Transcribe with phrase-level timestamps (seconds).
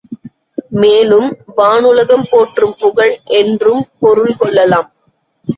[0.69, 1.37] மேலும்,
[1.57, 4.91] வானுலகம் போற்றும் புகழ் என்றும் பொருள் கொள்ளலாம்.